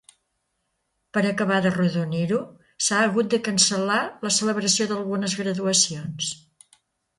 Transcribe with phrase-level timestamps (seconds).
[1.17, 2.39] Per acabar d'arrodonir-ho,
[2.87, 6.35] s'ha hagut de cancel·lar la celebració d'algunes graduacions.